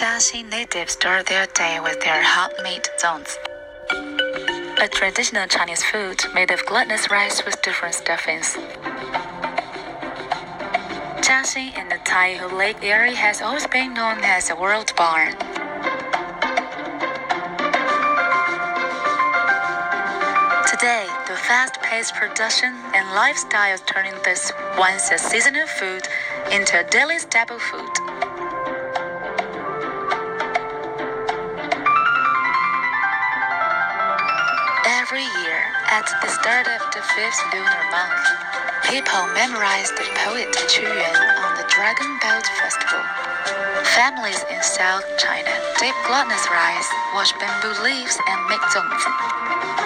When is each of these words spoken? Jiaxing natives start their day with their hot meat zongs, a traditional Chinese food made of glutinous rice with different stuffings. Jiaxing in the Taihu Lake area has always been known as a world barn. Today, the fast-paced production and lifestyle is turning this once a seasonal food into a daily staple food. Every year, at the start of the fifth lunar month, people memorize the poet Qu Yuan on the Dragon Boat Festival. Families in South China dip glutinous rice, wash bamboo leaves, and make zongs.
Jiaxing 0.00 0.48
natives 0.48 0.94
start 0.94 1.26
their 1.26 1.46
day 1.48 1.78
with 1.78 2.00
their 2.00 2.22
hot 2.22 2.54
meat 2.64 2.88
zongs, 2.98 3.36
a 4.82 4.88
traditional 4.88 5.46
Chinese 5.46 5.84
food 5.84 6.24
made 6.32 6.50
of 6.50 6.64
glutinous 6.64 7.10
rice 7.10 7.44
with 7.44 7.60
different 7.60 7.94
stuffings. 7.94 8.56
Jiaxing 11.20 11.76
in 11.78 11.90
the 11.90 12.00
Taihu 12.08 12.50
Lake 12.56 12.82
area 12.82 13.14
has 13.14 13.42
always 13.42 13.66
been 13.66 13.92
known 13.92 14.20
as 14.24 14.48
a 14.48 14.56
world 14.56 14.90
barn. 14.96 15.32
Today, 20.64 21.04
the 21.28 21.36
fast-paced 21.36 22.14
production 22.14 22.72
and 22.94 23.14
lifestyle 23.14 23.74
is 23.74 23.82
turning 23.82 24.14
this 24.24 24.50
once 24.78 25.10
a 25.10 25.18
seasonal 25.18 25.66
food 25.66 26.08
into 26.50 26.80
a 26.80 26.88
daily 26.88 27.18
staple 27.18 27.58
food. 27.58 28.39
Every 35.10 35.26
year, 35.42 35.58
at 35.90 36.06
the 36.22 36.28
start 36.28 36.68
of 36.70 36.78
the 36.94 37.02
fifth 37.02 37.42
lunar 37.52 37.84
month, 37.90 38.26
people 38.86 39.26
memorize 39.34 39.90
the 39.98 40.06
poet 40.22 40.46
Qu 40.54 40.82
Yuan 40.82 41.18
on 41.42 41.56
the 41.58 41.66
Dragon 41.66 42.06
Boat 42.22 42.46
Festival. 42.62 43.02
Families 43.98 44.38
in 44.54 44.62
South 44.62 45.02
China 45.18 45.50
dip 45.80 45.96
glutinous 46.06 46.46
rice, 46.46 46.88
wash 47.12 47.32
bamboo 47.42 47.74
leaves, 47.82 48.16
and 48.28 48.38
make 48.46 48.62
zongs. 48.70 49.79